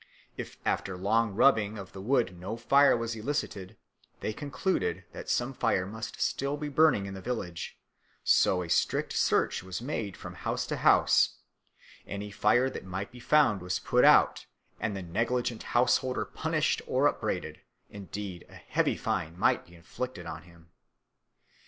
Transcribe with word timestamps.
If 0.35 0.57
after 0.65 0.97
long 0.97 1.35
rubbing 1.35 1.77
of 1.77 1.91
the 1.91 2.01
wood 2.01 2.35
no 2.39 2.57
fire 2.57 2.97
was 2.97 3.15
elicited 3.15 3.77
they 4.19 4.33
concluded 4.33 5.03
that 5.11 5.29
some 5.29 5.53
fire 5.53 5.85
must 5.85 6.19
still 6.19 6.57
be 6.57 6.69
burning 6.69 7.05
in 7.05 7.13
the 7.13 7.21
village; 7.21 7.77
so 8.23 8.63
a 8.63 8.67
strict 8.67 9.13
search 9.13 9.61
was 9.61 9.79
made 9.79 10.17
from 10.17 10.33
house 10.33 10.65
to 10.65 10.77
house, 10.77 11.35
any 12.07 12.31
fire 12.31 12.67
that 12.67 12.83
might 12.83 13.11
be 13.11 13.19
found 13.19 13.61
was 13.61 13.77
put 13.77 14.03
out, 14.03 14.47
and 14.79 14.95
the 14.97 15.03
negligent 15.03 15.61
householder 15.61 16.25
punished 16.25 16.81
or 16.87 17.05
upbraided; 17.05 17.61
indeed 17.91 18.43
a 18.49 18.55
heavy 18.55 18.97
fine 18.97 19.37
might 19.37 19.67
be 19.67 19.75
inflicted 19.75 20.25
on 20.25 20.41
him. 20.41 20.71